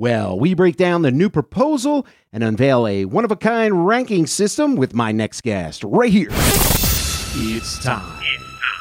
[0.00, 4.28] Well, we break down the new proposal and unveil a one of a kind ranking
[4.28, 6.28] system with my next guest right here.
[6.30, 8.22] It's time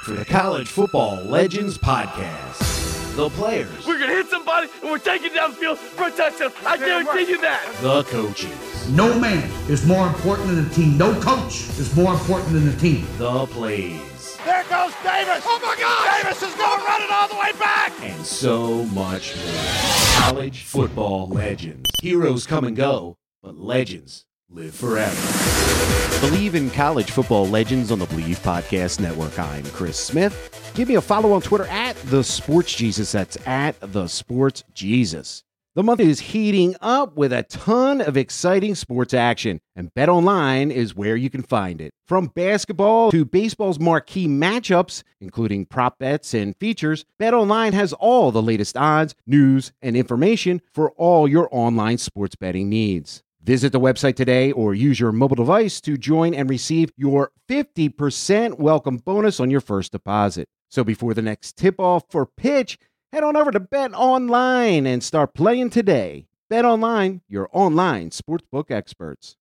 [0.04, 3.16] for the College Football Legends Podcast.
[3.16, 6.52] The players, We're gonna hit somebody and we're taking downfield for a touchdown.
[6.64, 7.66] I guarantee you that.
[7.82, 11.00] the coaches, No man is more important than the team.
[11.00, 13.08] No coach is more important than the team.
[13.18, 15.42] the plays, There goes Davis.
[15.50, 16.22] Oh my God!
[16.24, 17.87] Davis is gonna run it all the way back.
[18.02, 20.22] And so much more.
[20.22, 21.90] College football legends.
[22.02, 25.16] Heroes come and go, but legends live forever.
[26.22, 29.38] Believe in college football legends on the Believe Podcast Network.
[29.38, 30.72] I'm Chris Smith.
[30.74, 33.12] Give me a follow on Twitter at the Sports Jesus.
[33.12, 35.44] That's at the Sports Jesus.
[35.78, 40.72] The month is heating up with a ton of exciting sports action, and Bet Online
[40.72, 41.92] is where you can find it.
[42.08, 48.32] From basketball to baseball's marquee matchups, including prop bets and features, Bet Online has all
[48.32, 53.22] the latest odds, news, and information for all your online sports betting needs.
[53.44, 58.58] Visit the website today or use your mobile device to join and receive your 50%
[58.58, 60.50] welcome bonus on your first deposit.
[60.70, 62.80] So before the next tip off for pitch,
[63.14, 66.28] head on over to Bet Online and start playing today.
[66.50, 69.36] Bet Online, your online sportsbook experts.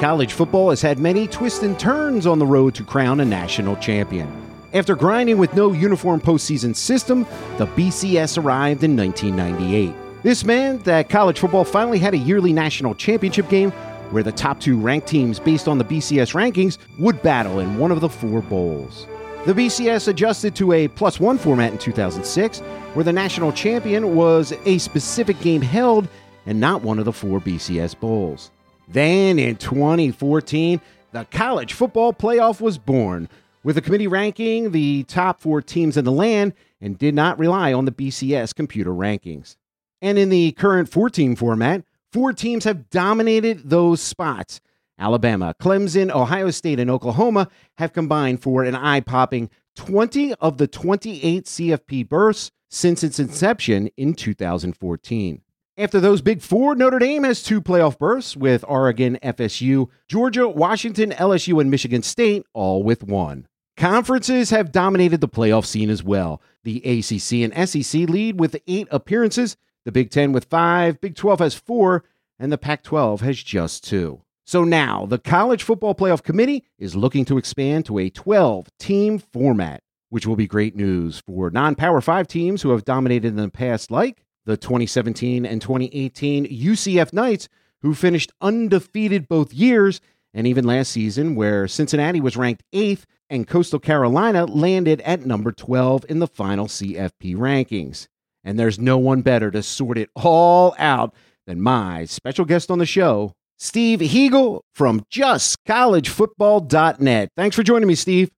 [0.00, 3.76] College football has had many twists and turns on the road to crown a national
[3.76, 4.30] champion.
[4.72, 7.24] After grinding with no uniform postseason system,
[7.58, 9.94] the BCS arrived in 1998.
[10.22, 13.70] This meant that college football finally had a yearly national championship game
[14.10, 17.92] where the top two ranked teams based on the BCS rankings would battle in one
[17.92, 19.06] of the four bowls.
[19.46, 22.60] The BCS adjusted to a plus one format in 2006,
[22.94, 26.08] where the national champion was a specific game held
[26.46, 28.50] and not one of the four BCS bowls.
[28.88, 30.80] Then in 2014,
[31.12, 33.28] the college football playoff was born,
[33.62, 37.70] with the committee ranking the top four teams in the land and did not rely
[37.70, 39.56] on the BCS computer rankings.
[40.00, 44.62] And in the current four team format, four teams have dominated those spots.
[44.98, 50.66] Alabama, Clemson, Ohio State, and Oklahoma have combined for an eye popping 20 of the
[50.66, 55.40] 28 CFP berths since its inception in 2014.
[55.76, 61.10] After those big four, Notre Dame has two playoff berths with Oregon, FSU, Georgia, Washington,
[61.10, 63.48] LSU, and Michigan State, all with one.
[63.76, 66.40] Conferences have dominated the playoff scene as well.
[66.62, 71.40] The ACC and SEC lead with eight appearances, the Big Ten with five, Big 12
[71.40, 72.04] has four,
[72.38, 74.22] and the Pac 12 has just two.
[74.46, 79.18] So now, the College Football Playoff Committee is looking to expand to a 12 team
[79.18, 83.36] format, which will be great news for non Power 5 teams who have dominated in
[83.36, 87.48] the past, like the 2017 and 2018 UCF Knights,
[87.80, 90.02] who finished undefeated both years,
[90.34, 95.52] and even last season, where Cincinnati was ranked eighth and Coastal Carolina landed at number
[95.52, 98.08] 12 in the final CFP rankings.
[98.42, 101.14] And there's no one better to sort it all out
[101.46, 107.30] than my special guest on the show, Steve Heagle from JustCollegeFootball.net.
[107.36, 108.30] Thanks for joining me, Steve.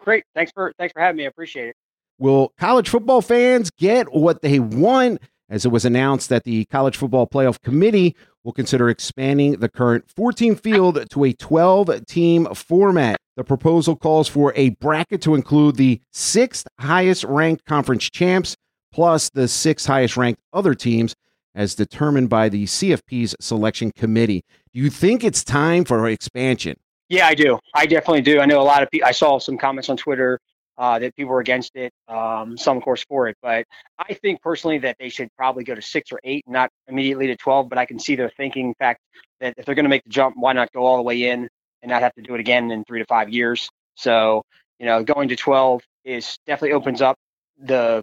[0.00, 0.24] Great.
[0.34, 1.24] Thanks for thanks for having me.
[1.24, 1.76] I appreciate it.
[2.18, 5.22] Will college football fans get what they want?
[5.50, 10.04] As it was announced that the College Football Playoff Committee will consider expanding the current
[10.16, 13.18] 14 field to a 12 team format.
[13.36, 18.56] The proposal calls for a bracket to include the sixth highest ranked conference champs
[18.92, 21.14] plus the six highest ranked other teams
[21.54, 24.44] as determined by the CFP's selection committee.
[24.72, 26.76] Do you think it's time for expansion?
[27.08, 27.58] Yeah, I do.
[27.74, 28.40] I definitely do.
[28.40, 29.06] I know a lot of people.
[29.06, 30.40] I saw some comments on Twitter
[30.78, 31.92] uh, that people were against it.
[32.08, 33.36] Um, some, of course, for it.
[33.42, 33.66] But
[33.98, 37.36] I think personally that they should probably go to six or eight, not immediately to
[37.36, 37.68] twelve.
[37.68, 38.68] But I can see their thinking.
[38.68, 39.00] In fact,
[39.40, 41.48] that if they're going to make the jump, why not go all the way in
[41.82, 43.68] and not have to do it again in three to five years?
[43.94, 44.42] So
[44.80, 47.16] you know, going to twelve is definitely opens up
[47.58, 48.02] the.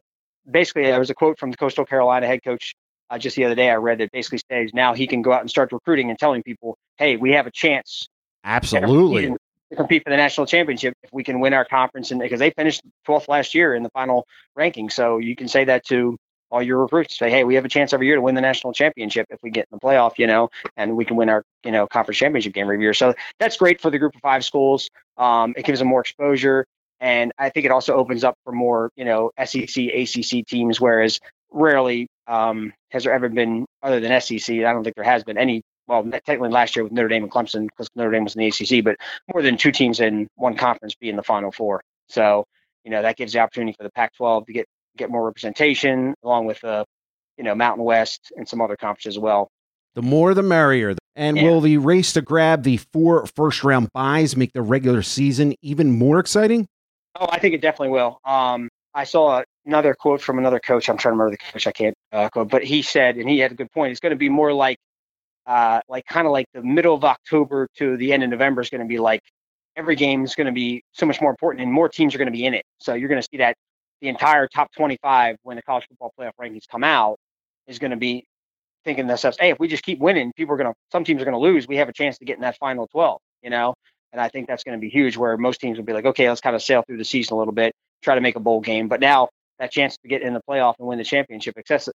[0.50, 2.74] Basically, there was a quote from the Coastal Carolina head coach
[3.12, 5.42] uh, just the other day I read that basically says now he can go out
[5.42, 8.08] and start recruiting and telling people, hey, we have a chance.
[8.44, 9.28] Absolutely.
[9.70, 12.52] To compete for the national championship if we can win our conference and because they
[12.52, 14.26] finished 12th last year in the final
[14.56, 14.90] ranking.
[14.90, 16.18] So you can say that to
[16.50, 17.18] all your recruits.
[17.18, 19.50] Say, hey, we have a chance every year to win the national championship if we
[19.50, 22.54] get in the playoff, you know, and we can win our you know conference championship
[22.54, 22.94] game every year.
[22.94, 24.90] So that's great for the group of five schools.
[25.18, 26.66] Um, it gives them more exposure.
[27.00, 31.20] And I think it also opens up for more, you know, SEC, ACC teams, whereas
[31.52, 35.38] rarely um, has there ever been, other than SEC, I don't think there has been
[35.38, 38.40] any well, technically last year with Notre Dame and Clemson because Notre Dame was in
[38.40, 38.96] the ACC, but
[39.34, 41.82] more than two teams in one conference be in the Final Four.
[42.08, 42.46] So,
[42.86, 44.66] you know, that gives the opportunity for the Pac-12 to get
[44.98, 46.84] get more representation, along with the, uh,
[47.38, 49.50] you know, Mountain West and some other conferences as well.
[49.96, 50.96] The more, the merrier.
[51.16, 51.44] And yeah.
[51.44, 55.92] will the race to grab the four first round byes make the regular season even
[55.92, 56.68] more exciting?
[57.20, 58.20] Oh, I think it definitely will.
[58.24, 60.90] Um, I saw another quote from another coach.
[60.90, 61.68] I'm trying to remember the coach.
[61.68, 63.92] I can't uh, quote, but he said, and he had a good point.
[63.92, 64.78] It's going to be more like
[65.46, 68.70] uh, like kind of like the middle of October to the end of November is
[68.70, 69.22] going to be like
[69.76, 72.28] every game is going to be so much more important and more teams are going
[72.28, 72.64] to be in it.
[72.80, 73.56] So you're going to see that
[74.02, 77.18] the entire top 25 when the college football playoff rankings come out
[77.68, 78.26] is going to be
[78.84, 81.26] thinking themselves, hey, if we just keep winning, people are going to, some teams are
[81.26, 81.68] going to lose.
[81.68, 83.76] We have a chance to get in that final 12, you know?
[84.12, 86.28] And I think that's going to be huge where most teams will be like, okay,
[86.28, 88.60] let's kind of sail through the season a little bit, try to make a bowl
[88.60, 88.88] game.
[88.88, 89.30] But now
[89.62, 91.56] that chance to get in the playoff and win the championship,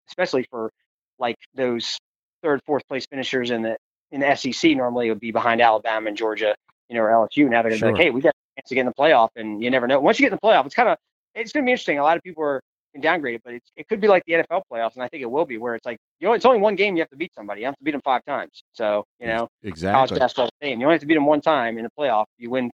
[0.07, 0.69] especially for
[1.17, 1.97] like those
[2.43, 3.77] third, fourth place finishers in the
[4.11, 6.53] in the SEC normally would be behind Alabama and Georgia,
[6.89, 7.49] you know, or LSU.
[7.49, 7.87] Now they're gonna sure.
[7.89, 9.87] be like, hey, we got a chance to get in the playoff, and you never
[9.87, 9.99] know.
[10.01, 10.97] Once you get in the playoff, it's kind of
[11.33, 11.99] it's gonna be interesting.
[11.99, 12.61] A lot of people are
[12.97, 15.45] downgraded, but it's, it could be like the NFL playoffs, and I think it will
[15.45, 17.61] be, where it's like you know, it's only one game you have to beat somebody.
[17.61, 18.61] You have to beat them five times.
[18.73, 19.95] So you know, exactly.
[19.95, 20.81] College basketball game.
[20.81, 22.25] You only have to beat them one time in the playoff.
[22.37, 22.69] You win,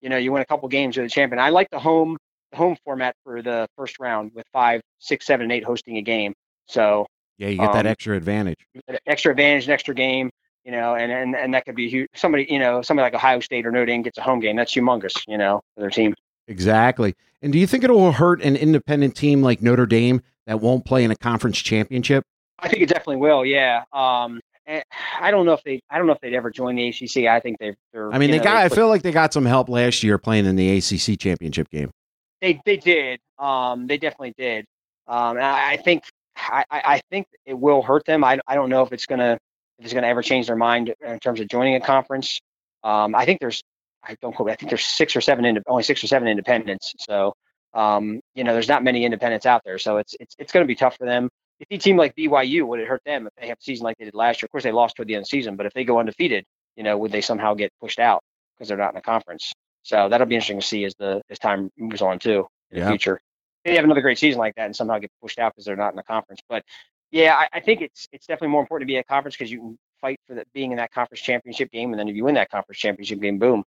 [0.00, 1.40] you know, you win a couple games, you're the champion.
[1.40, 2.16] I like the home
[2.54, 6.34] home format for the first round with five, six, seven, and eight hosting a game.
[6.66, 7.06] So
[7.38, 8.58] yeah, you get um, that extra advantage.
[9.06, 10.30] Extra advantage, an extra game,
[10.64, 12.08] you know, and, and and that could be huge.
[12.14, 14.56] Somebody, you know, somebody like Ohio State or Notre Dame gets a home game.
[14.56, 16.14] That's humongous, you know, for their team.
[16.48, 17.14] Exactly.
[17.40, 20.84] And do you think it will hurt an independent team like Notre Dame that won't
[20.84, 22.24] play in a conference championship?
[22.58, 23.44] I think it definitely will.
[23.44, 23.84] Yeah.
[23.92, 24.82] Um, eh,
[25.20, 25.80] I don't know if they.
[25.90, 27.28] I don't know if they'd ever join the ACC.
[27.28, 27.76] I think they've.
[27.94, 28.56] I mean, they know, got.
[28.56, 31.90] I feel like they got some help last year playing in the ACC championship game.
[32.40, 33.20] They they did.
[33.38, 34.64] Um, they definitely did.
[35.06, 36.04] Um, I, I think
[36.36, 38.22] I, I think it will hurt them.
[38.24, 39.38] I, I don't know if it's gonna
[39.78, 42.40] if it's gonna ever change their mind in terms of joining a conference.
[42.84, 43.62] Um, I think there's
[44.04, 44.50] I don't quote.
[44.50, 46.94] I think there's six or seven ind- only six or seven independents.
[46.98, 47.34] So
[47.74, 49.78] um, you know, there's not many independents out there.
[49.78, 51.28] So it's it's it's to be tough for them.
[51.60, 53.96] If a team like BYU would it hurt them if they have a season like
[53.98, 54.46] they did last year?
[54.46, 56.44] Of course, they lost toward the end of the season, but if they go undefeated,
[56.76, 58.22] you know, would they somehow get pushed out
[58.56, 59.52] because they're not in a conference?
[59.88, 62.84] So that'll be interesting to see as the as time moves on too in yeah.
[62.84, 63.20] the future
[63.64, 65.90] they have another great season like that and somehow get pushed out because they're not
[65.90, 66.40] in the conference.
[66.48, 66.64] But
[67.10, 69.50] yeah, I, I, think it's it's definitely more important to be in a conference because
[69.50, 72.24] you can fight for the, being in that conference championship game, and then if you
[72.24, 73.64] win that conference championship game, boom,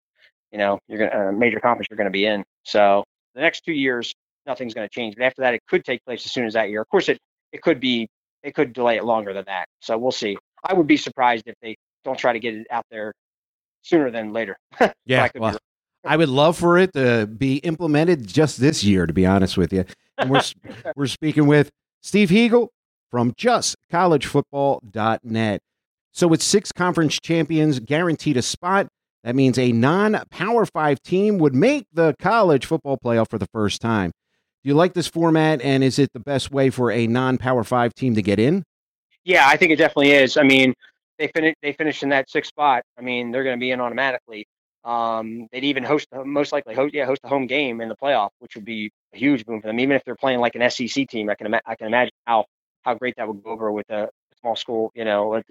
[0.52, 2.44] you know you're gonna a uh, major conference you're gonna be in.
[2.64, 3.04] So
[3.36, 4.14] the next two years,
[4.46, 5.16] nothing's gonna change.
[5.16, 6.82] But after that, it could take place as soon as that year.
[6.82, 7.20] Of course, it
[7.52, 8.08] it could be
[8.44, 9.68] it could delay it longer than that.
[9.82, 10.38] So we'll see.
[10.64, 13.14] I would be surprised if they don't try to get it out there
[13.84, 14.58] sooner than later.
[15.06, 15.58] yeah, well,
[16.04, 19.72] I would love for it to be implemented just this year, to be honest with
[19.74, 19.86] you.
[20.18, 20.42] And we're
[20.96, 21.70] we're speaking with
[22.02, 22.70] Steve Heagle
[23.12, 25.62] from justcollegefootball.net.
[26.12, 28.88] So with six conference champions guaranteed a spot,
[29.24, 33.82] that means a non-power five team would make the college football playoff for the first
[33.82, 34.12] time.
[34.64, 37.94] Do you like this format, and is it the best way for a non-power five
[37.94, 38.64] team to get in?
[39.24, 40.38] Yeah, I think it definitely is.
[40.38, 40.74] I mean,
[41.20, 42.84] they finish they finished in that sixth spot.
[42.98, 44.48] I mean, they're going to be in automatically.
[44.88, 48.30] Um, they'd even host, most likely host, yeah, host a home game in the playoff,
[48.40, 49.80] which would be a huge boom for them.
[49.82, 52.46] Even if they're playing like an SEC team, I can, ima- I can imagine how,
[52.84, 55.42] how great that would go over with a small school, you know,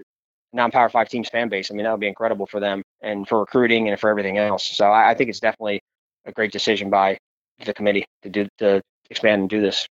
[0.55, 1.71] non-power five teams fan base.
[1.71, 4.65] I mean, that would be incredible for them and for recruiting and for everything else.
[4.65, 5.83] So I, I think it's definitely
[6.25, 7.19] a great decision by
[7.65, 9.87] the committee to do to expand and do this.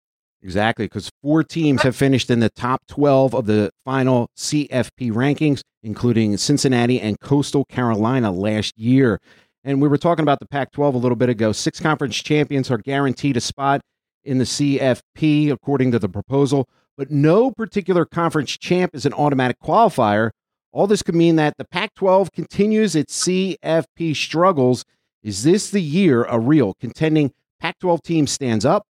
[0.44, 5.62] Exactly, because four teams have finished in the top 12 of the final CFP rankings,
[5.82, 9.18] including Cincinnati and Coastal Carolina last year.
[9.64, 11.52] And we were talking about the Pac 12 a little bit ago.
[11.52, 13.80] Six conference champions are guaranteed a spot
[14.22, 19.56] in the CFP, according to the proposal, but no particular conference champ is an automatic
[19.60, 20.28] qualifier.
[20.72, 24.84] All this could mean that the Pac 12 continues its CFP struggles.
[25.22, 28.84] Is this the year a real contending Pac 12 team stands up?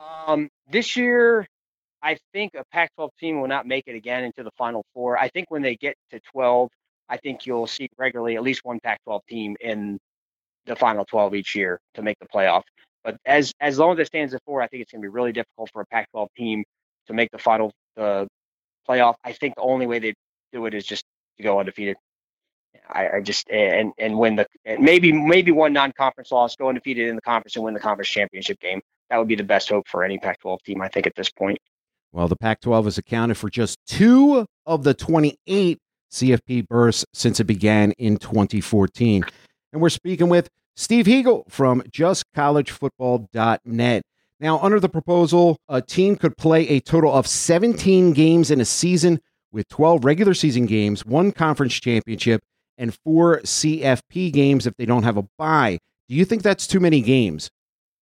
[0.00, 1.46] Um, this year,
[2.02, 5.18] I think a Pac-12 team will not make it again into the Final Four.
[5.18, 6.70] I think when they get to 12,
[7.08, 9.98] I think you'll see regularly at least one Pac-12 team in
[10.66, 12.62] the Final 12 each year to make the playoff.
[13.02, 15.08] But as as long as it stands at four, I think it's going to be
[15.08, 16.64] really difficult for a Pac-12 team
[17.06, 18.28] to make the final the
[18.88, 19.14] playoff.
[19.24, 20.14] I think the only way they
[20.52, 21.04] do it is just
[21.38, 21.96] to go undefeated.
[22.88, 24.46] I, I just and and win the
[24.78, 28.60] maybe maybe one non-conference loss, go undefeated in the conference and win the conference championship
[28.60, 28.80] game.
[29.10, 31.58] That would be the best hope for any Pac-12 team, I think, at this point.
[32.12, 35.78] Well, the Pac 12 has accounted for just two of the 28
[36.10, 39.22] CFP bursts since it began in 2014.
[39.72, 44.02] And we're speaking with Steve Heagle from justcollegefootball.net.
[44.40, 48.64] Now, under the proposal, a team could play a total of 17 games in a
[48.64, 49.20] season
[49.52, 52.40] with 12 regular season games, one conference championship,
[52.78, 55.78] and four CFP games if they don't have a bye.
[56.08, 57.50] Do you think that's too many games?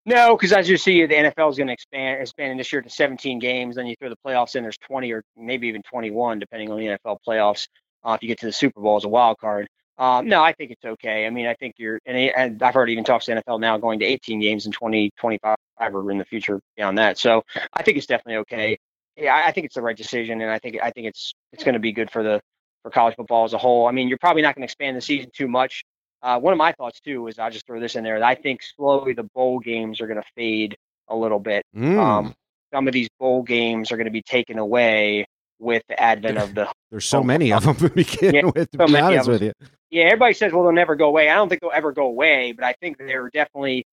[0.09, 2.89] No, because as you see, the NFL is going to expand expanding this year to
[2.89, 3.77] 17 games.
[3.77, 6.87] Then you throw the playoffs in, there's 20 or maybe even 21, depending on the
[6.87, 7.69] NFL playoffs.
[8.03, 10.55] Uh, if you get to the Super Bowl as a wild card, um, no, I
[10.55, 11.27] think it's okay.
[11.27, 13.99] I mean, I think you're, and, and I've already even talked to NFL now going
[13.99, 17.19] to 18 games in 2025 or in the future beyond that.
[17.19, 17.43] So
[17.75, 18.79] I think it's definitely okay.
[19.15, 21.75] Yeah, I think it's the right decision, and I think I think it's it's going
[21.75, 22.41] to be good for the
[22.83, 23.89] for college football as a whole.
[23.89, 25.85] I mean, you're probably not going to expand the season too much.
[26.23, 28.23] Uh, one of my thoughts too is I'll just throw this in there.
[28.23, 30.77] I think slowly the bowl games are going to fade
[31.09, 31.65] a little bit.
[31.77, 31.99] Mm.
[31.99, 32.35] Um,
[32.73, 35.27] some of these bowl games are going to be taken away
[35.59, 36.71] with the advent of the.
[36.91, 39.53] There's so many of them to begin Yeah, with, to so be honest with you.
[39.91, 41.31] Yeah, everybody says, well, they'll never go away.
[41.31, 43.85] I don't think they'll ever go away, but I think they're definitely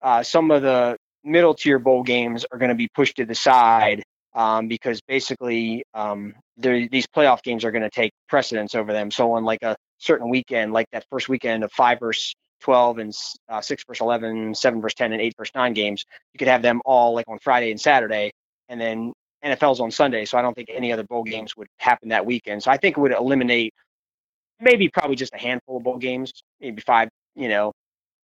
[0.00, 3.34] uh, some of the middle tier bowl games are going to be pushed to the
[3.34, 4.02] side
[4.34, 9.10] um, because basically um, these playoff games are going to take precedence over them.
[9.10, 13.14] So on like a certain weekend, like that first weekend of five versus 12 and
[13.48, 16.62] uh, six versus 11, seven versus 10, and eight versus nine games, you could have
[16.62, 18.32] them all like on Friday and Saturday,
[18.68, 19.12] and then
[19.44, 20.24] NFL's on Sunday.
[20.24, 22.62] So I don't think any other bowl games would happen that weekend.
[22.62, 23.74] So I think it would eliminate
[24.60, 27.72] maybe probably just a handful of bowl games, maybe five, you know,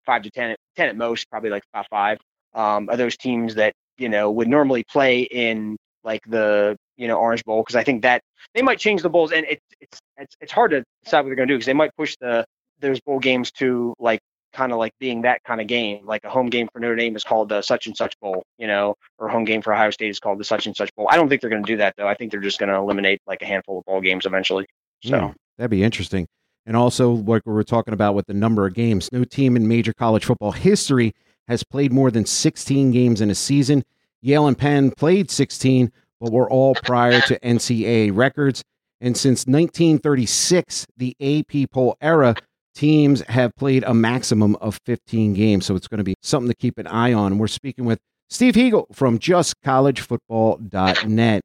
[0.04, 2.18] five to 10, 10 at most, probably like about five
[2.54, 7.17] um, of those teams that, you know, would normally play in like the, you know,
[7.17, 7.62] Orange Bowl.
[7.65, 8.23] Cause I think that
[8.55, 11.37] they might change the bowls and it's, it's, it's, it's hard to decide what they're
[11.37, 12.45] going to do because they might push the,
[12.81, 14.21] those bowl games to like
[14.53, 16.07] kind of like being that kind of game.
[16.07, 18.67] Like a home game for Notre Dame is called the such and such bowl, you
[18.67, 21.09] know, or home game for Ohio State is called the such and such bowl.
[21.11, 22.09] I don't think they're going to do that though.
[22.09, 24.67] I think they're just going to eliminate like a handful of bowl games eventually.
[25.03, 25.35] So.
[25.59, 26.26] That'd be interesting.
[26.67, 29.69] And also, like we were talking about with the number of games, no team in
[29.69, 31.15] major college football history
[31.49, 33.85] has played more than 16 games in a season.
[34.21, 38.62] Yale and Penn played 16, but were all prior to NCAA records.
[39.00, 42.35] And since 1936, the AP poll era,
[42.75, 45.66] teams have played a maximum of 15 games.
[45.66, 47.37] So it's going to be something to keep an eye on.
[47.38, 51.42] We're speaking with Steve Heagle from justcollegefootball.net.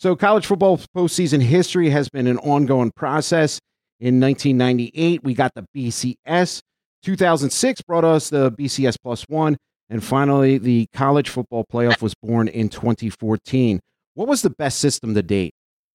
[0.00, 3.58] So, college football postseason history has been an ongoing process.
[3.98, 6.60] In 1998, we got the BCS.
[7.02, 9.56] 2006 brought us the BCS plus one.
[9.90, 13.80] And finally, the college football playoff was born in 2014.
[14.18, 15.54] What was the best system to date?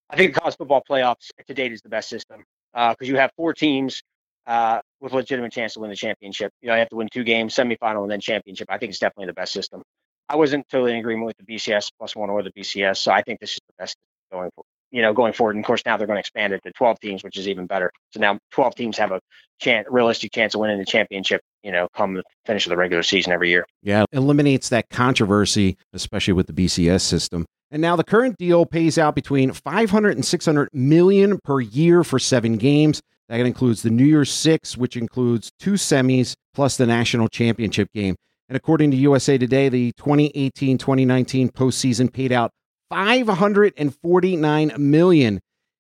[0.10, 3.32] I think the college football playoffs to date is the best system because you have
[3.36, 4.02] four teams
[4.48, 6.54] uh, with legitimate chance to win the championship.
[6.62, 8.68] You know, you have to win two games, semifinal, and then championship.
[8.70, 9.82] I think it's definitely the best system.
[10.30, 13.24] I wasn't totally in agreement with the BCS plus one or the BCS, so I
[13.24, 13.98] think this is the best
[14.32, 15.58] going for you know going forward.
[15.58, 17.66] And of course, now they're going to expand it to 12 teams, which is even
[17.66, 17.92] better.
[18.12, 19.20] So now 12 teams have a
[19.60, 21.42] chance, realistic chance of winning the championship.
[21.62, 23.66] You know, come the finish of the regular season every year.
[23.82, 27.46] Yeah, eliminates that controversy, especially with the BCS system.
[27.74, 32.20] And now the current deal pays out between 500 and 600 million per year for
[32.20, 33.02] seven games.
[33.30, 38.16] That includes the New Year's Six, which includes two semis plus the national championship game.
[38.48, 42.52] And according to USA Today, the 2018 2019 postseason paid out
[42.92, 45.40] 549 million.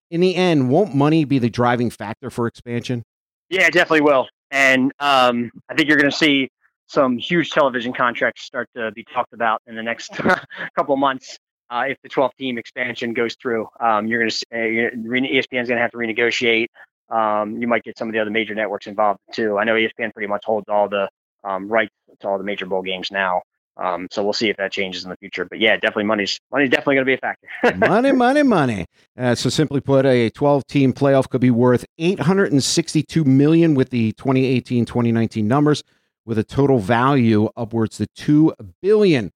[0.09, 3.03] In the end, won't money be the driving factor for expansion?
[3.49, 4.27] Yeah, it definitely will.
[4.49, 6.49] And um, I think you're going to see
[6.87, 10.09] some huge television contracts start to be talked about in the next
[10.75, 11.37] couple of months.
[11.69, 15.65] Uh, if the 12 team expansion goes through, um, you're going to uh, is going
[15.65, 16.67] to have to renegotiate.
[17.09, 19.57] Um, you might get some of the other major networks involved too.
[19.57, 21.09] I know ESPN pretty much holds all the
[21.43, 23.41] um, rights to all the major bowl games now.
[23.75, 25.45] Um, so we'll see if that changes in the future.
[25.45, 27.77] But yeah, definitely money's money's definitely going to be a factor.
[27.77, 28.85] money, money, money.
[29.17, 35.45] Uh, so simply put, a 12-team playoff could be worth 862 million with the 2018-2019
[35.45, 35.83] numbers,
[36.25, 39.31] with a total value upwards to 2 billion.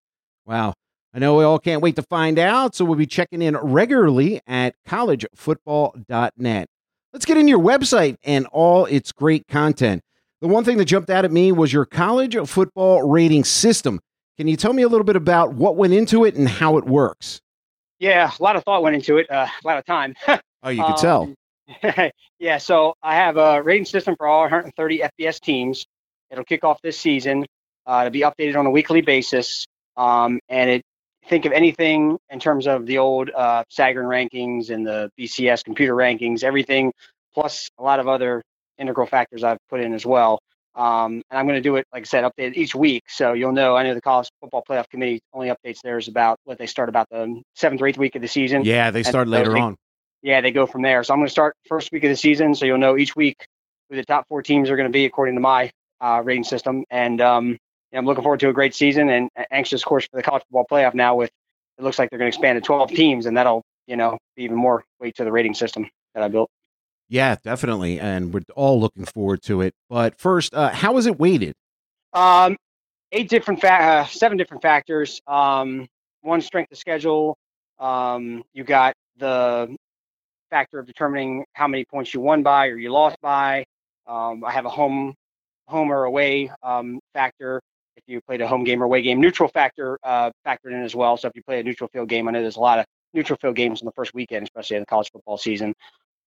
[0.46, 0.74] Wow.
[1.18, 4.40] I know we all can't wait to find out, so we'll be checking in regularly
[4.46, 6.68] at collegefootball.net.
[7.12, 10.04] Let's get into your website and all its great content.
[10.42, 14.00] The one thing that jumped out at me was your college football rating system.
[14.38, 16.86] Can you tell me a little bit about what went into it and how it
[16.86, 17.42] works?
[17.98, 20.14] Yeah, a lot of thought went into it, uh, a lot of time.
[20.64, 21.34] Oh, you could tell.
[21.84, 25.86] Um, yeah, so I have a rating system for all 130 FBS teams.
[26.32, 27.46] It'll kick off this season.
[27.86, 29.66] Uh, it'll be updated on a weekly basis.
[29.96, 30.82] Um, and it
[31.28, 35.94] think of anything in terms of the old uh, Sagarin rankings and the BCS computer
[35.94, 36.94] rankings, everything,
[37.34, 38.44] plus a lot of other
[38.78, 40.40] integral factors I've put in as well.
[40.76, 43.04] Um, and I'm going to do it, like I said, updated each week.
[43.08, 43.76] So you'll know.
[43.76, 47.10] I know the college football playoff committee only updates theirs about what they start about
[47.10, 48.64] the seventh or eighth week of the season.
[48.64, 49.76] Yeah, they start later they- on.
[50.24, 51.04] Yeah, they go from there.
[51.04, 52.54] So I'm going to start first week of the season.
[52.56, 53.38] So you'll know each week
[53.90, 56.84] who the top four teams are going to be according to my uh, rating system.
[56.90, 57.58] And um,
[57.94, 60.66] I'm looking forward to a great season and anxious, of course, for the college football
[60.70, 61.16] playoff now.
[61.16, 61.32] With
[61.78, 64.44] it looks like they're going to expand to 12 teams, and that'll you know be
[64.44, 66.50] even more weight to the rating system that I built.
[67.10, 68.00] Yeah, definitely.
[68.00, 69.74] And we're all looking forward to it.
[69.90, 71.54] But first, uh, how is it weighted?
[72.14, 72.58] Um,
[73.12, 75.22] eight different fa- uh, seven different factors.
[75.28, 75.88] Um,
[76.22, 77.38] one strength of schedule.
[77.80, 79.76] Um, you got the
[80.50, 83.66] factor of determining how many points you won by or you lost by.
[84.06, 85.14] Um, I have a home,
[85.68, 87.62] home or away um, factor.
[88.08, 91.18] You played a home game or away game, neutral factor uh, factored in as well.
[91.18, 93.38] So if you play a neutral field game, I know there's a lot of neutral
[93.42, 95.74] field games in the first weekend, especially in the college football season.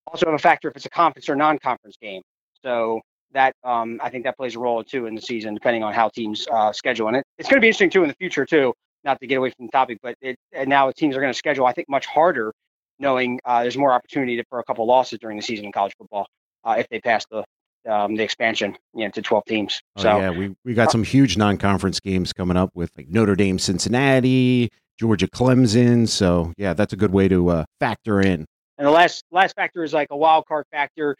[0.06, 2.22] Also have a factor if it's a conference or non-conference game.
[2.62, 3.00] So
[3.32, 6.08] that um, I think that plays a role too in the season, depending on how
[6.08, 7.08] teams uh, schedule.
[7.08, 8.74] And it, it's going to be interesting too in the future too.
[9.04, 11.38] Not to get away from the topic, but it, now the teams are going to
[11.38, 12.52] schedule, I think, much harder,
[12.98, 15.94] knowing uh, there's more opportunity to, for a couple losses during the season in college
[15.96, 16.26] football
[16.64, 17.42] uh, if they pass the
[17.88, 19.80] um, the expansion, you know, to 12 teams.
[19.96, 23.08] Oh, so yeah, we, we got some huge non conference games coming up with like
[23.08, 26.08] Notre Dame, Cincinnati, Georgia, Clemson.
[26.08, 28.46] So, yeah, that's a good way to uh, factor in.
[28.78, 31.16] And the last last factor is like a wild card factor.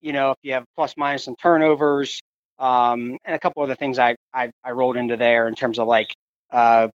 [0.00, 2.20] You know, if you have plus minus some turnovers,
[2.58, 5.88] um, and a couple other things I, I I rolled into there in terms of
[5.88, 6.14] like
[6.52, 6.88] uh,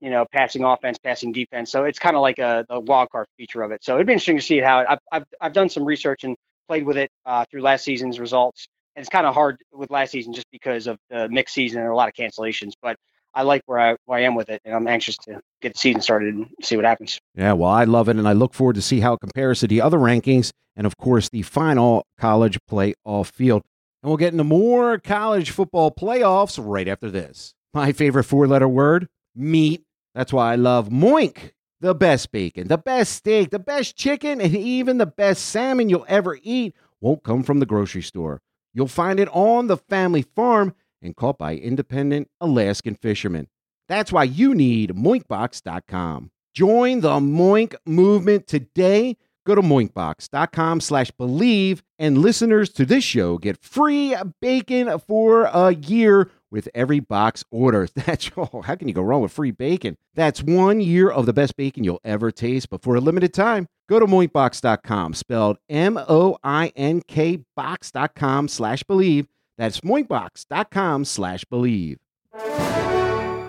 [0.00, 1.70] you know, passing offense, passing defense.
[1.70, 3.82] So it's kind of like a the wild card feature of it.
[3.82, 6.36] So it'd be interesting to see how it, I've, I've I've done some research and
[6.68, 8.66] played with it uh, through last season's results.
[8.94, 11.90] And it's kind of hard with last season just because of the mixed season and
[11.90, 12.72] a lot of cancellations.
[12.80, 12.96] But
[13.34, 15.78] I like where I where I am with it, and I'm anxious to get the
[15.78, 17.20] season started and see what happens.
[17.34, 19.66] Yeah, well, I love it, and I look forward to see how it compares to
[19.66, 23.62] the other rankings, and of course, the final college playoff field.
[24.02, 27.52] And we'll get into more college football playoffs right after this.
[27.74, 29.82] My favorite four-letter word: meat.
[30.14, 31.50] That's why I love Moink.
[31.80, 36.06] The best bacon, the best steak, the best chicken, and even the best salmon you'll
[36.08, 38.40] ever eat won't come from the grocery store.
[38.72, 43.48] You'll find it on the family farm and caught by independent Alaskan fishermen.
[43.88, 46.30] That's why you need moinkbox.com.
[46.54, 49.18] Join the Moink movement today.
[49.44, 55.72] Go to moinkbox.com slash believe, and listeners to this show get free bacon for a
[55.74, 57.88] year with every box order.
[57.94, 59.96] That's oh, how can you go wrong with free bacon?
[60.14, 62.70] That's one year of the best bacon you'll ever taste.
[62.70, 69.28] But for a limited time, go to moinkbox.com, spelled M-O-I-N-K box.com slash believe.
[69.58, 71.98] That's moinkbox.com slash believe.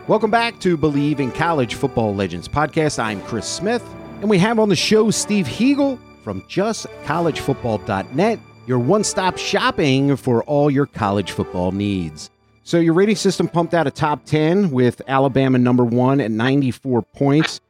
[0.07, 2.97] Welcome back to Believe in College Football Legends podcast.
[2.97, 3.83] I'm Chris Smith,
[4.21, 10.43] and we have on the show Steve Heagle from justcollegefootball.net, your one stop shopping for
[10.43, 12.29] all your college football needs.
[12.67, 17.01] So, your rating system pumped out a top 10 with Alabama number one at 94
[17.01, 17.62] points,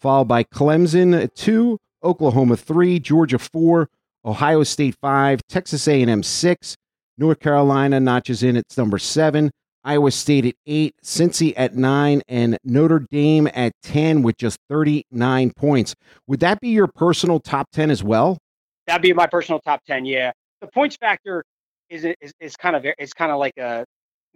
[0.00, 3.90] followed by Clemson at two, Oklahoma three, Georgia four,
[4.24, 6.74] Ohio State five, Texas A&M six,
[7.18, 9.50] North Carolina notches in at number seven,
[9.84, 15.52] Iowa State at eight, Cincy at nine, and Notre Dame at 10 with just 39
[15.54, 15.94] points.
[16.28, 18.38] Would that be your personal top 10 as well?
[18.86, 20.06] That'd be my personal top 10.
[20.06, 20.32] Yeah.
[20.62, 21.44] The points factor
[21.90, 23.84] is, is, is kind of, it's kind of like a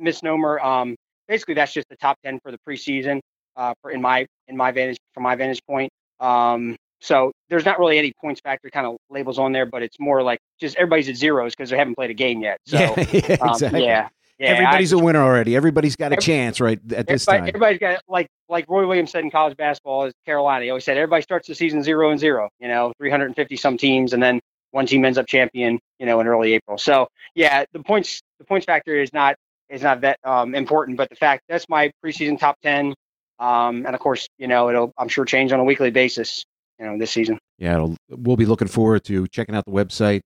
[0.01, 0.59] misnomer.
[0.61, 0.97] Um,
[1.29, 3.21] basically that's just the top 10 for the preseason,
[3.57, 5.91] uh, for in my, in my vantage, from my vantage point.
[6.19, 9.99] Um, so there's not really any points factor kind of labels on there, but it's
[9.99, 12.59] more like just everybody's at zeros because they haven't played a game yet.
[12.67, 13.85] So yeah, yeah, um, exactly.
[13.85, 14.09] yeah,
[14.41, 15.55] yeah, Everybody's I- a winner already.
[15.55, 17.47] Everybody's got a chance right at this time.
[17.47, 20.65] Everybody's got like like Roy Williams said in college basketball is Carolina.
[20.65, 22.49] He always said everybody starts the season zero and zero.
[22.59, 25.79] You know, 350 some teams, and then one team ends up champion.
[25.99, 26.79] You know, in early April.
[26.79, 29.37] So yeah, the points the points factor is not
[29.71, 32.95] is not that um, important, but the fact that's my preseason top 10.
[33.39, 36.45] Um, and of course, you know, it'll I'm sure change on a weekly basis.
[36.79, 37.39] You know, this season.
[37.59, 40.21] Yeah, it'll, we'll be looking forward to checking out the website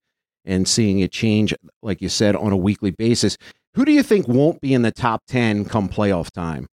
[0.45, 3.35] and seeing it change, like you said, on a weekly basis.
[3.73, 6.65] Who do you think won't be in the top 10 come playoff time?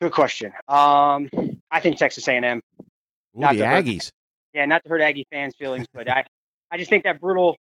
[0.00, 0.52] Good question.
[0.68, 1.28] Um,
[1.72, 2.44] I think Texas A&M.
[2.58, 2.84] Ooh,
[3.34, 4.10] Not the the hurt- Aggies.
[4.54, 6.24] yeah, not to hurt Aggie fans' feelings, but I,
[6.70, 7.56] I just think that brutal,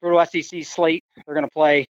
[0.00, 1.84] brutal SEC slate they're going to play.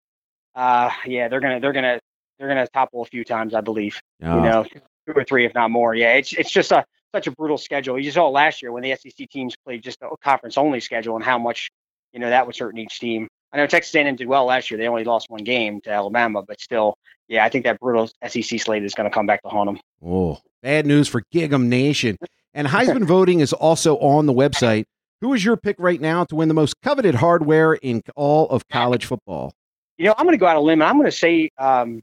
[0.56, 2.00] Uh, yeah, they're gonna, they're gonna,
[2.40, 4.00] they're gonna topple a few times, I believe.
[4.24, 5.96] Oh, You know, two or three, if not more.
[5.96, 6.84] Yeah, it's it's just a
[7.14, 8.00] such a brutal schedule.
[8.00, 11.24] You saw last year when the SEC teams played just a conference only schedule and
[11.24, 11.70] how much,
[12.14, 13.28] you know, that was hurting each team.
[13.54, 14.78] I know Texas A&M did well last year.
[14.78, 16.96] They only lost one game to Alabama, but still,
[17.28, 19.80] yeah, I think that brutal SEC slate is going to come back to haunt them.
[20.06, 22.18] Oh, bad news for Gig'em Nation.
[22.54, 24.86] And Heisman voting is also on the website.
[25.20, 28.68] Who is your pick right now to win the most coveted hardware in all of
[28.70, 29.54] college football?
[30.02, 30.82] You know, I'm going to go out on a limb.
[30.82, 32.02] I'm going to say um,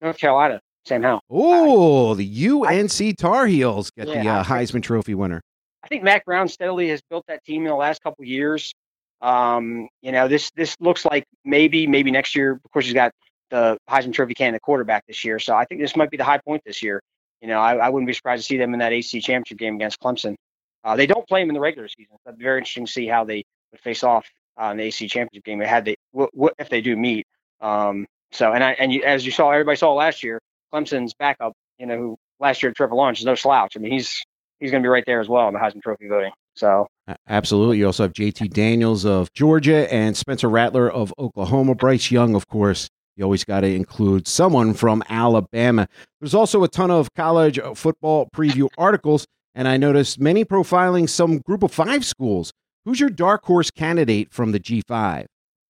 [0.00, 1.20] North Carolina, Sam Howell.
[1.28, 5.42] Oh, the UNC Tar Heels get the Yeah, uh, Heisman Trophy winner.
[5.82, 8.72] I think Mack Brown steadily has built that team in the last couple of years.
[9.20, 12.52] Um, you know, this this looks like maybe maybe next year.
[12.64, 13.12] Of course, he's got
[13.50, 16.38] the Heisman Trophy candidate quarterback this year, so I think this might be the high
[16.38, 17.02] point this year.
[17.42, 19.74] You know, I, I wouldn't be surprised to see them in that ACC championship game
[19.74, 20.34] against Clemson.
[20.82, 22.16] Uh, they don't play them in the regular season.
[22.24, 24.26] So it'd be very interesting to see how they would face off
[24.60, 25.58] uh, in the ACC championship game.
[25.58, 27.26] They Had they w- w- if they do meet.
[27.60, 30.40] Um, so and I and you, as you saw, everybody saw last year,
[30.72, 31.52] Clemson's backup.
[31.78, 33.76] You know, who last year Trevor Lawrence is no slouch.
[33.76, 34.22] I mean, he's
[34.60, 36.32] he's going to be right there as well in the Heisman Trophy voting.
[36.54, 36.86] So
[37.28, 37.78] Absolutely.
[37.78, 41.74] You also have JT Daniels of Georgia and Spencer Rattler of Oklahoma.
[41.74, 42.88] Bryce Young, of course.
[43.16, 45.86] You always got to include someone from Alabama.
[46.20, 51.38] There's also a ton of college football preview articles, and I noticed many profiling some
[51.38, 52.52] group of five schools.
[52.84, 55.26] Who's your dark horse candidate from the G5?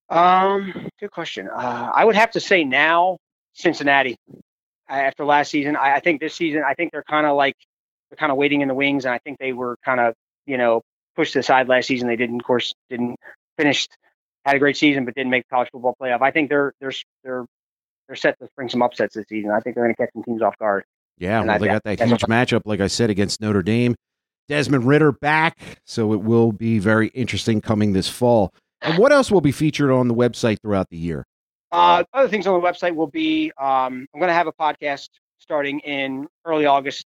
[0.08, 1.48] Um, good question.
[1.48, 3.18] Uh, I would have to say now
[3.54, 4.16] Cincinnati.
[4.88, 7.54] After last season, I, I think this season, I think they're kind of like
[8.10, 10.12] they're kind of waiting in the wings, and I think they were kind of
[10.46, 10.82] you know
[11.16, 12.06] pushed aside last season.
[12.06, 13.16] They didn't, of course, didn't
[13.56, 13.88] finish
[14.44, 16.20] had a great season, but didn't make the college football playoff.
[16.20, 16.92] I think they're they're
[17.24, 17.46] they're
[18.08, 19.50] they're set to bring some upsets this season.
[19.52, 20.84] I think they're going to catch some teams off guard.
[21.16, 23.94] Yeah, And well, I- they got that huge matchup, like I said, against Notre Dame.
[24.48, 28.52] Desmond Ridder back, so it will be very interesting coming this fall.
[28.82, 31.26] And what else will be featured on the website throughout the year?
[31.72, 35.08] Uh, other things on the website will be um, I'm going to have a podcast
[35.38, 37.04] starting in early August,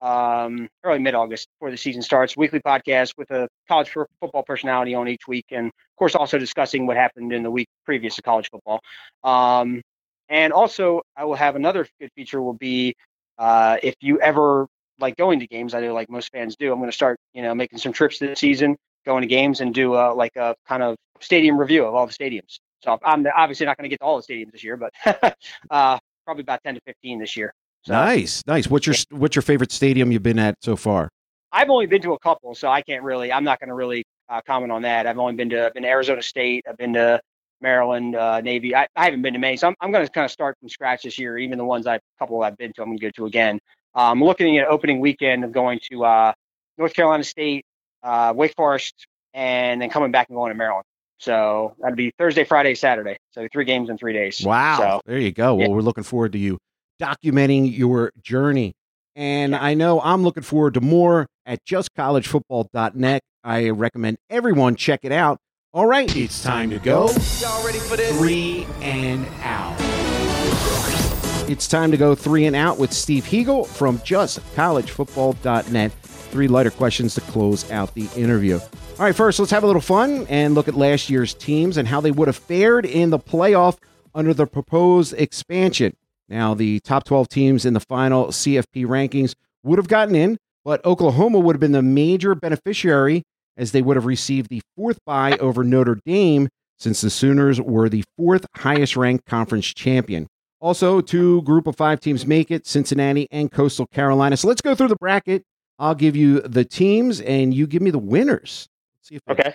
[0.00, 2.36] um, early mid August before the season starts.
[2.36, 6.38] Weekly podcast with a college fo- football personality on each week, and of course also
[6.38, 8.80] discussing what happened in the week previous to college football.
[9.22, 9.82] Um,
[10.28, 12.94] and also, I will have another good feature will be
[13.38, 14.66] uh, if you ever
[14.98, 16.72] like going to games, I do like most fans do.
[16.72, 19.74] I'm going to start, you know, making some trips this season, going to games, and
[19.74, 22.58] do uh, like a kind of stadium review of all the stadiums.
[22.82, 24.92] So I'm obviously not going to get to all the stadiums this year, but
[25.70, 27.52] uh, probably about 10 to 15 this year.
[27.82, 28.68] So Nice, nice.
[28.68, 31.08] What's your what's your favorite stadium you've been at so far?
[31.52, 33.32] I've only been to a couple, so I can't really.
[33.32, 35.06] I'm not going to really uh, comment on that.
[35.06, 36.66] I've only been to been to Arizona State.
[36.68, 37.20] I've been to
[37.60, 38.74] Maryland uh, Navy.
[38.74, 40.68] I, I haven't been to many, so I'm, I'm going to kind of start from
[40.68, 41.38] scratch this year.
[41.38, 43.58] Even the ones I couple I've been to, I'm going to go to again.
[43.94, 46.32] I'm um, looking at opening weekend of going to uh,
[46.76, 47.64] North Carolina State,
[48.02, 50.84] uh, Wake Forest, and then coming back and going to Maryland.
[51.18, 53.16] So that'd be Thursday, Friday, Saturday.
[53.32, 54.40] So three games in three days.
[54.44, 55.56] Wow, So there you go.
[55.56, 55.74] Well, yeah.
[55.74, 56.58] we're looking forward to you
[57.00, 58.74] documenting your journey.
[59.16, 63.22] And I know I'm looking forward to more at justcollegefootball.net.
[63.42, 65.38] I recommend everyone check it out.
[65.72, 67.10] All right, it's time to go.
[67.40, 68.16] Y'all ready for this?
[68.16, 71.07] Three and out.
[71.48, 75.92] It's time to go three and out with Steve Heagle from justcollegefootball.net.
[75.92, 78.58] Three lighter questions to close out the interview.
[78.58, 81.88] All right, first, let's have a little fun and look at last year's teams and
[81.88, 83.78] how they would have fared in the playoff
[84.14, 85.96] under the proposed expansion.
[86.28, 90.84] Now, the top 12 teams in the final CFP rankings would have gotten in, but
[90.84, 93.22] Oklahoma would have been the major beneficiary
[93.56, 97.88] as they would have received the fourth bye over Notre Dame since the Sooners were
[97.88, 100.26] the fourth highest ranked conference champion.
[100.60, 104.36] Also, two group of five teams make it Cincinnati and Coastal Carolina.
[104.36, 105.44] So let's go through the bracket.
[105.78, 108.68] I'll give you the teams and you give me the winners.
[108.96, 109.54] Let's see if okay.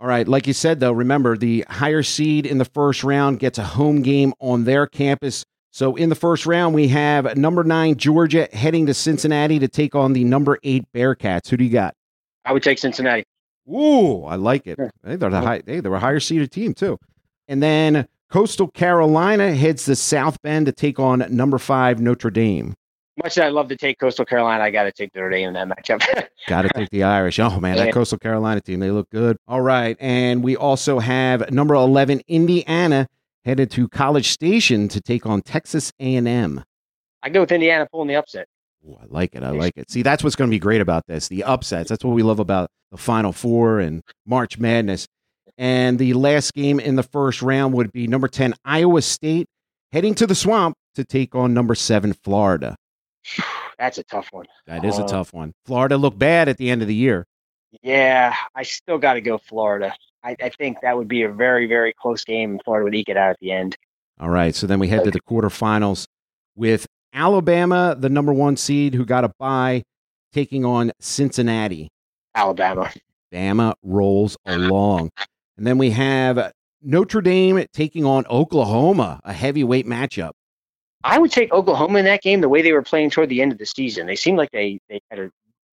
[0.00, 0.26] all right.
[0.26, 4.02] Like you said, though, remember the higher seed in the first round gets a home
[4.02, 5.44] game on their campus.
[5.70, 9.94] So in the first round, we have number nine Georgia heading to Cincinnati to take
[9.94, 11.48] on the number eight Bearcats.
[11.48, 11.94] Who do you got?
[12.44, 13.24] I would take Cincinnati.
[13.68, 14.78] Ooh, I like it.
[15.04, 15.62] Hey, they're the high.
[15.64, 16.98] Hey, they're a higher seeded team too.
[17.46, 22.72] And then Coastal Carolina heads to South Bend to take on number five Notre Dame.
[23.18, 25.54] Much as I love to take Coastal Carolina, I got to take Notre Dame in
[25.54, 26.02] that matchup.
[26.48, 27.38] Got to take the Irish.
[27.38, 27.92] Oh man, that Yeah.
[27.92, 29.36] Coastal Carolina team, they look good.
[29.46, 33.06] All right, and we also have number 11 Indiana
[33.44, 36.64] headed to College Station to take on Texas A&M.
[37.22, 38.46] I go with Indiana pulling the upset.
[38.88, 39.42] Ooh, I like it.
[39.42, 39.90] I like it.
[39.90, 41.28] See, that's what's going to be great about this.
[41.28, 41.90] The upsets.
[41.90, 45.06] That's what we love about the Final Four and March Madness.
[45.62, 49.46] And the last game in the first round would be number 10 Iowa State
[49.92, 52.74] heading to the Swamp to take on number 7 Florida.
[53.78, 54.46] That's a tough one.
[54.66, 55.52] That is a Uh, tough one.
[55.64, 57.24] Florida looked bad at the end of the year.
[57.80, 59.94] Yeah, I still got to go Florida.
[60.24, 62.58] I, I think that would be a very, very close game.
[62.64, 63.76] Florida would eke it out at the end.
[64.18, 64.56] All right.
[64.56, 66.06] So then we head to the quarterfinals
[66.56, 69.84] with Alabama, the number one seed who got a bye,
[70.32, 71.86] taking on Cincinnati.
[72.34, 72.90] Alabama.
[73.32, 75.10] Bama rolls along.
[75.56, 80.32] And then we have Notre Dame taking on Oklahoma, a heavyweight matchup.
[81.04, 83.52] I would take Oklahoma in that game the way they were playing toward the end
[83.52, 84.06] of the season.
[84.06, 85.30] They seemed like they, they had a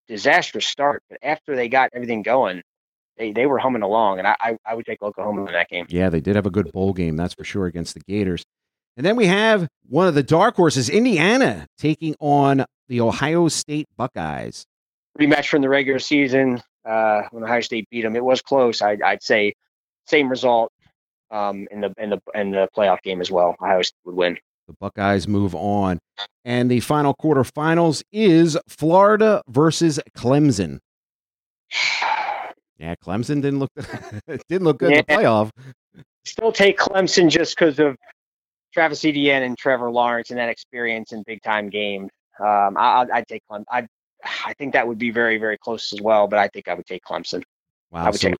[0.09, 2.63] disastrous start, but after they got everything going,
[3.19, 5.87] they, they were humming along, and I, I, would take Oklahoma in that game.
[5.89, 8.45] Yeah, they did have a good bowl game, that's for sure, against the Gators.
[8.97, 13.87] And then we have one of the dark horses, Indiana, taking on the Ohio State
[13.97, 14.65] Buckeyes.
[15.19, 18.17] Rematch from the regular season uh, when Ohio State beat them.
[18.17, 18.83] It was close.
[18.83, 19.55] I, I'd say
[20.09, 20.73] same result
[21.31, 23.55] um, in the in the in the playoff game as well.
[23.61, 24.39] Ohio State would win.
[24.67, 25.99] The Buckeyes move on,
[26.45, 30.79] and the final quarterfinals is Florida versus Clemson.
[32.81, 33.71] Yeah, Clemson didn't look
[34.49, 35.51] didn't look good in the playoff.
[36.25, 37.97] Still take Clemson just because of
[38.73, 42.09] Travis Etienne and Trevor Lawrence and that experience in big time games.
[42.39, 43.65] Um, I, I'd, I'd take Clemson.
[43.69, 43.89] I
[44.47, 46.87] I think that would be very very close as well, but I think I would
[46.87, 47.43] take Clemson.
[47.93, 48.11] I Wow.
[48.13, 48.37] would So, take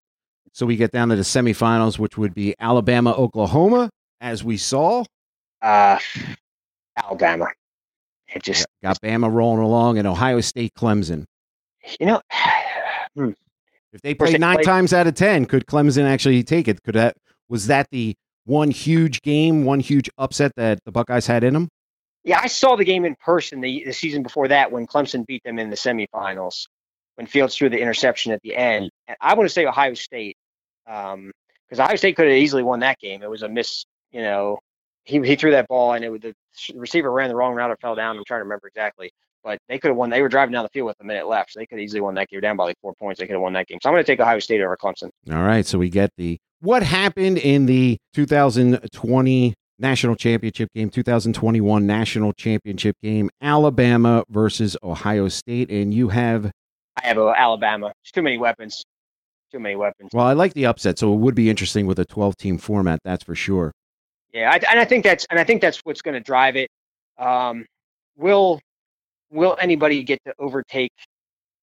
[0.53, 5.05] so we get down to the semifinals, which would be Alabama, Oklahoma, as we saw.
[5.63, 5.99] uh,
[6.97, 7.47] Alabama.
[8.29, 11.25] It just Got Bama rolling along, and Ohio State, Clemson.
[11.99, 12.21] you know.
[13.17, 13.31] hmm.
[13.93, 16.83] If they course, play nine played- times out of ten, could Clemson actually take it?
[16.83, 17.17] Could that
[17.49, 21.69] was that the one huge game, one huge upset that the Buckeyes had in them?
[22.25, 25.43] Yeah, I saw the game in person the, the season before that when Clemson beat
[25.45, 26.67] them in the semifinals
[27.19, 28.91] when Fields threw the interception at the end.
[29.09, 30.37] And I want to say Ohio State
[30.87, 31.33] um,
[31.67, 33.25] because Ohio State could have easily won that game.
[33.25, 34.61] It was a miss, you know.
[35.03, 36.33] He, he threw that ball and it was the
[36.75, 38.17] receiver ran the wrong route or fell down.
[38.17, 39.11] I'm trying to remember exactly,
[39.43, 40.11] but they could have won.
[40.11, 42.15] They were driving down the field with a minute left, so they could easily won
[42.15, 43.19] that game down by like four points.
[43.19, 43.79] They could have won that game.
[43.83, 45.09] So I'm going to take Ohio State over Clemson.
[45.33, 51.87] All right, so we get the what happened in the 2020 national championship game, 2021
[51.87, 56.53] national championship game, Alabama versus Ohio State, and you have
[57.03, 57.93] I have Alabama.
[58.13, 58.85] Too many weapons.
[59.51, 60.11] Too many weapons.
[60.13, 63.01] well, I like the upset, so it would be interesting with a 12 team format,
[63.03, 63.73] that's for sure.
[64.35, 66.69] Yeah, I, and I think that's and I think that's what's going to drive it.
[67.17, 67.65] Um,
[68.17, 68.61] will
[69.31, 70.93] will anybody get to overtake?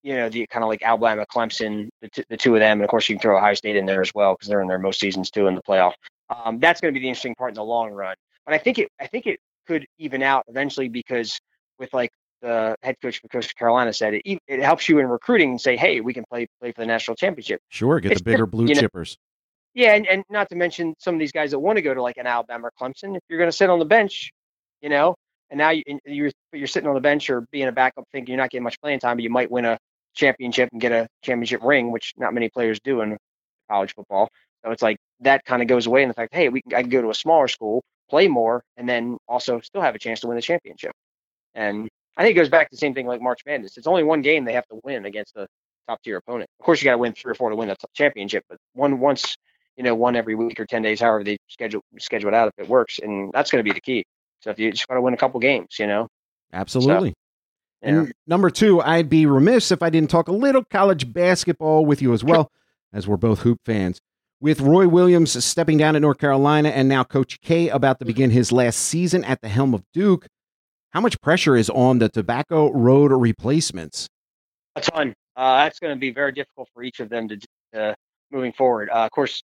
[0.02, 2.84] You know, the kind of like Alabama, Clemson, the, t- the two of them, and
[2.84, 4.80] of course you can throw Ohio State in there as well because they're in their
[4.80, 5.93] most seasons too in the playoff.
[6.30, 8.15] Um, that's going to be the interesting part in the long run.
[8.45, 11.39] But I think it I think it could even out eventually because
[11.80, 12.12] with like
[12.45, 15.75] the head coach for Coastal Carolina said, it it helps you in recruiting and say,
[15.75, 17.60] hey, we can play play for the national championship.
[17.69, 19.17] Sure, get It's the bigger blue you know, chippers.
[19.73, 22.01] Yeah, and, and not to mention some of these guys that want to go to
[22.01, 23.15] like an Alabama or Clemson.
[23.15, 24.31] If you're going to sit on the bench,
[24.81, 25.15] you know,
[25.49, 28.34] and now you, and you're you're sitting on the bench or being a backup, thinking
[28.34, 29.77] you're not getting much playing time, but you might win a
[30.13, 33.17] championship and get a championship ring, which not many players do in
[33.69, 34.29] college football.
[34.63, 36.81] So it's like that kind of goes away in the fact, hey, we can, I
[36.81, 40.19] can go to a smaller school, play more, and then also still have a chance
[40.21, 40.93] to win the championship.
[41.53, 43.78] And I think it goes back to the same thing like March Madness.
[43.78, 45.47] It's only one game they have to win against a
[45.88, 46.49] top tier opponent.
[46.60, 48.99] Of course, you got to win three or four to win the championship, but one
[48.99, 49.38] once,
[49.75, 52.65] you know, one every week or ten days, however they schedule schedule it out, if
[52.65, 54.06] it works, and that's going to be the key.
[54.41, 56.08] So if you just got to win a couple games, you know.
[56.54, 57.10] Absolutely.
[57.82, 57.89] Yeah.
[57.89, 62.01] And number two, I'd be remiss if I didn't talk a little college basketball with
[62.01, 62.51] you as well,
[62.93, 63.99] as we're both hoop fans.
[64.39, 68.08] With Roy Williams stepping down at North Carolina and now Coach K about to mm-hmm.
[68.08, 70.28] begin his last season at the helm of Duke,
[70.95, 74.08] how much pressure is on the Tobacco Road replacements?
[74.77, 75.13] a ton.
[75.36, 77.39] Uh, that's going to be very difficult for each of them to
[77.75, 77.93] uh,
[78.31, 78.89] moving forward.
[78.89, 79.43] Uh, of course,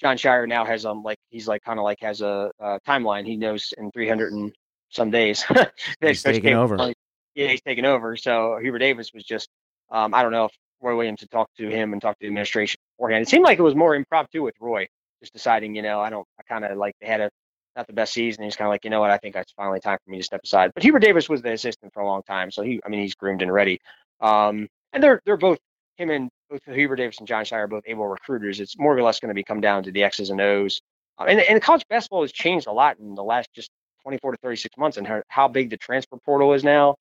[0.00, 3.24] Jon Scheyer now has um like he's like kind of like has a, uh timeline.
[3.24, 4.52] He knows in 300 and
[4.90, 5.44] some days.
[6.00, 6.92] He's taking over.
[7.34, 8.16] Yeah, he's taking over.
[8.16, 9.48] So Hubert Davis was just
[9.90, 12.28] um, I don't know if Roy Williams had talked to him and talked to the
[12.28, 13.22] administration beforehand.
[13.22, 14.88] It seemed like it was more impromptu with Roy,
[15.20, 17.30] just deciding, you know, I don't, I kind of like they had a
[17.78, 18.44] not the best season.
[18.44, 20.24] He's kind of like, you know what, I think it's finally time for me to
[20.24, 20.72] step aside.
[20.74, 23.14] But Hubert Davis was the assistant for a long time, so he, I mean, he's
[23.14, 23.80] groomed and ready.
[24.20, 25.58] Um, and they're they're both
[25.96, 28.60] him and both Hubert Davis and Jon Scheyer are both able recruiters.
[28.60, 30.80] It's more or less going to be come down to the X's and O's.
[31.18, 33.70] Uh, and and college basketball has changed a lot in the last just
[34.02, 36.96] 24 to 36 months, and how, how big the transfer portal is now.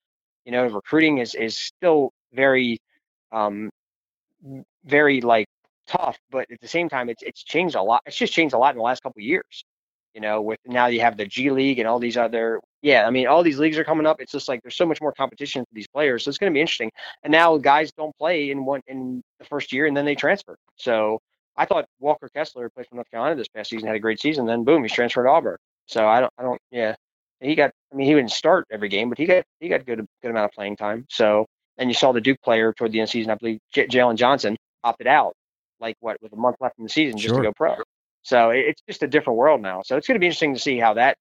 [0.45, 2.79] You know, recruiting is is still very,
[3.31, 3.71] um,
[4.85, 5.47] very like
[5.87, 8.03] tough, but at the same time, it's it's changed a lot.
[8.05, 9.65] It's just changed a lot in the last couple years.
[10.17, 13.12] You know, with now you have the G League and all these other, yeah, I
[13.12, 14.19] mean, all these leagues are coming up.
[14.19, 16.56] It's just like there's so much more competition for these players, so it's going to
[16.56, 16.89] be interesting.
[17.21, 20.58] And now guys don't play in one in the first year, and then they transfer.
[20.75, 21.19] So
[21.56, 24.47] I thought Walker Kessler played for North Carolina this past season, had a great season.
[24.47, 25.58] Then boom, he's transferred to Auburn.
[25.86, 26.95] So I don't, I don't, yeah,
[27.39, 27.69] he got.
[27.93, 30.45] I mean, he wouldn't start every game, but he got he got good good amount
[30.45, 31.06] of playing time.
[31.12, 31.45] So
[31.77, 33.86] and you saw the Duke player toward the end of the season, I believe J-
[33.86, 35.34] Jalen Johnson opted out,
[35.80, 37.43] like what with a month left in the season, just Sure.
[37.43, 37.75] to go pro.
[38.27, 39.83] So it's just a different world now.
[39.85, 41.15] So it's going to be interesting to see how that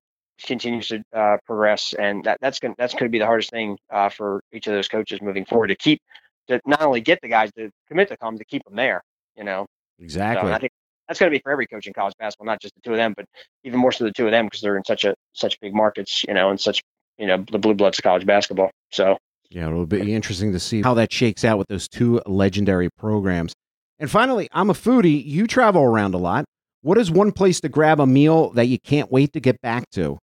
[0.44, 3.78] continues to uh, progress, and that that's going that's going to be the hardest thing
[3.92, 6.00] uh, for each of those coaches moving forward to keep
[6.48, 9.02] to not only get the guys to commit to come, to keep them there.
[9.36, 9.66] You know,
[10.00, 10.48] Exactly.
[10.48, 10.72] and I think
[11.06, 12.96] that's going to be for every coach in college basketball, not just the two of
[12.96, 13.24] them, but
[13.62, 16.24] even more so the two of them because they're in such a such big markets,
[16.26, 16.82] you know, and such
[17.18, 18.72] you know the blue bloods of college basketball.
[18.90, 19.16] So
[19.48, 23.52] Yeah, it'll be interesting to see how that shakes out with those two legendary programs.
[24.00, 25.24] And finally, I'm a foodie.
[25.24, 26.44] You travel around a lot.
[26.86, 29.90] What is one place to grab a meal that you can't wait to get back
[29.90, 30.20] to?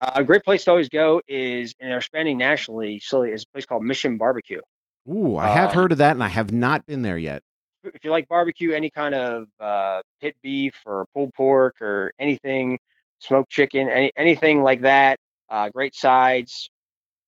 [0.00, 3.46] Uh, a great place to always go is, and they're expanding nationally, so is a
[3.52, 4.60] place called Mission Barbecue.
[5.08, 7.42] Ooh, I have Uh, heard of that and I have not been there yet.
[7.84, 12.80] If you like barbecue, any kind of uh, pit beef or pulled pork or anything,
[13.20, 15.16] smoked chicken, any, anything like that,
[15.48, 16.70] uh, great sides.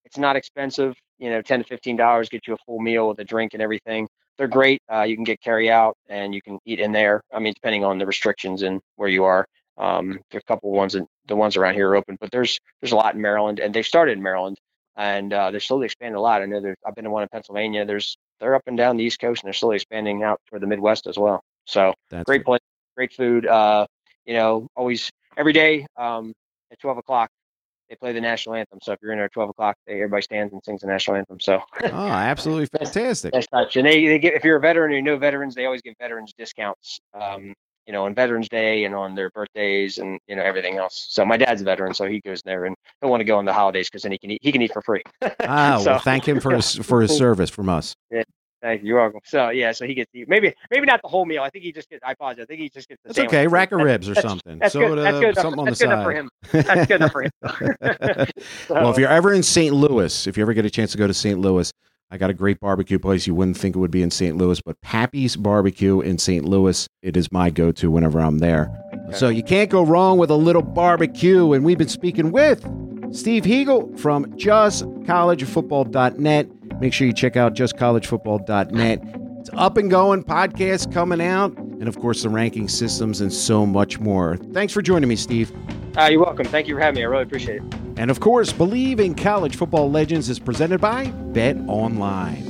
[0.05, 3.21] It's not expensive, you know, ten to fifteen dollars get you a full meal with
[3.21, 4.09] a drink and everything.
[4.39, 4.81] They're great.
[4.93, 7.23] Uh, you can get carry out and you can eat in there.
[7.33, 9.47] I mean, depending on the restrictions and where you are.
[9.79, 12.59] Um, there are a couple ones that the ones around here are open, but there's
[12.81, 14.59] there's a lot in Maryland, and they started in Maryland,
[14.97, 16.43] and uh, they're slowly expanding a lot.
[16.43, 17.85] I know there's I've been to one in Pennsylvania.
[17.85, 20.67] There's they're up and down the East Coast, and they're slowly expanding out toward the
[20.67, 21.43] Midwest as well.
[21.65, 22.61] So That's great place,
[22.97, 23.47] great food.
[23.47, 23.87] Uh,
[24.27, 26.33] you know, always every day um,
[26.71, 27.31] at 12 o'clock
[27.93, 28.79] they play the national anthem.
[28.83, 31.19] So if you're in there at 12 o'clock, they, everybody stands and sings the national
[31.19, 31.39] anthem.
[31.41, 33.35] So Oh, absolutely fantastic.
[33.53, 33.77] that's.
[33.77, 35.95] And they, they get if you're a veteran or you know veterans, they always give
[36.01, 36.99] veterans discounts.
[37.13, 37.53] Um,
[37.87, 41.09] you know, on Veterans Day and on their birthdays and you know everything else.
[41.11, 43.45] So my dad's a veteran, so he goes there and he'll want to go on
[43.45, 45.03] the holidays because then he can eat he can eat for free.
[45.41, 47.95] Ah, So- well, thank him for his for his service from us.
[48.63, 48.89] Thank you.
[48.89, 49.21] You're welcome.
[49.25, 51.43] So yeah, so he gets the, maybe maybe not the whole meal.
[51.43, 52.03] I think he just gets.
[52.07, 52.45] I apologize.
[52.45, 53.09] I think he just gets the.
[53.09, 53.35] That's sandwich.
[53.35, 53.47] okay.
[53.49, 54.59] Rack of ribs or that's- something.
[54.61, 54.99] That's Soda, good.
[54.99, 55.25] That's good.
[55.31, 56.31] enough- something on that's the good enough for him.
[56.53, 57.31] That's good enough for him.
[58.71, 59.75] Well, if you're ever in St.
[59.75, 61.39] Louis, if you ever get a chance to go to St.
[61.39, 61.71] Louis,
[62.11, 63.27] I got a great barbecue place.
[63.27, 64.37] You wouldn't think it would be in St.
[64.37, 66.45] Louis, but Pappy's Barbecue in St.
[66.45, 68.71] Louis, it is my go to whenever I'm there.
[69.15, 71.53] So you can't go wrong with a little barbecue.
[71.53, 72.65] And we've been speaking with
[73.15, 76.62] Steve Hegel from justcollegefootball.net.
[76.83, 79.03] Make sure you check out justcollegefootball.net.
[79.39, 83.65] It's up and going, podcast coming out, and of course, the ranking systems and so
[83.65, 84.37] much more.
[84.53, 85.53] Thanks for joining me, Steve.
[85.97, 86.45] uh, you're welcome.
[86.45, 87.03] Thank you for having me.
[87.03, 87.75] I really appreciate it.
[87.97, 92.43] And of course, Believe in College Football Legends is presented by Bet Online.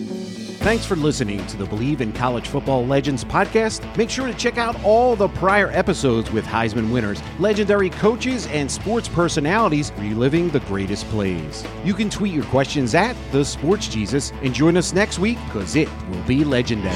[0.62, 3.84] Thanks for listening to the Believe in College Football Legends podcast.
[3.96, 8.70] Make sure to check out all the prior episodes with Heisman winners, legendary coaches, and
[8.70, 11.64] sports personalities reliving the greatest plays.
[11.82, 15.74] You can tweet your questions at the Sports Jesus and join us next week because
[15.74, 16.94] it will be legendary.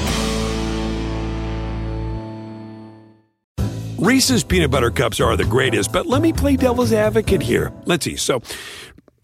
[3.97, 7.73] Reese's peanut butter cups are the greatest, but let me play devil's advocate here.
[7.83, 8.15] Let's see.
[8.15, 8.41] So,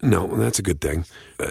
[0.02, 1.06] no, that's a good thing.
[1.40, 1.50] Uh,